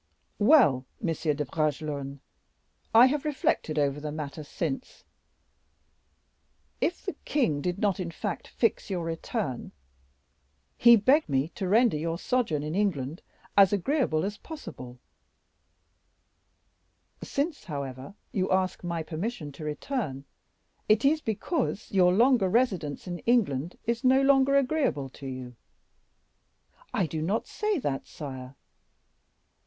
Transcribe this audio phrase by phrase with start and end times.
[0.39, 1.13] "Well, M.
[1.13, 2.21] de Bragelonne,
[2.91, 5.03] I have reflected over the matter since;
[6.81, 9.71] if the king did not, in fact, fix your return,
[10.75, 13.21] he begged me to render your sojourn in England
[13.55, 14.97] as agreeable as possible;
[17.21, 20.25] since, however, you ask my permission to return,
[20.89, 25.55] it is because your longer residence in England is no longer agreeable to you."
[26.91, 28.55] "I do not say that, sire."